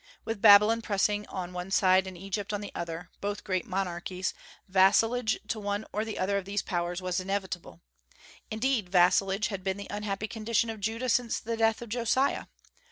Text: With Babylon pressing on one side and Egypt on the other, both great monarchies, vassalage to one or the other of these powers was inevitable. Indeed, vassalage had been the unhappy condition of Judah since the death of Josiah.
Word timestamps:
With 0.25 0.41
Babylon 0.41 0.81
pressing 0.81 1.27
on 1.27 1.53
one 1.53 1.69
side 1.69 2.07
and 2.07 2.17
Egypt 2.17 2.53
on 2.53 2.61
the 2.61 2.71
other, 2.73 3.11
both 3.21 3.43
great 3.43 3.67
monarchies, 3.67 4.33
vassalage 4.67 5.39
to 5.49 5.59
one 5.59 5.85
or 5.93 6.03
the 6.03 6.17
other 6.17 6.39
of 6.39 6.45
these 6.45 6.63
powers 6.63 7.03
was 7.03 7.19
inevitable. 7.19 7.81
Indeed, 8.49 8.89
vassalage 8.89 9.49
had 9.49 9.63
been 9.63 9.77
the 9.77 9.85
unhappy 9.91 10.27
condition 10.27 10.71
of 10.71 10.79
Judah 10.79 11.07
since 11.09 11.39
the 11.39 11.55
death 11.55 11.83
of 11.83 11.89
Josiah. 11.89 12.47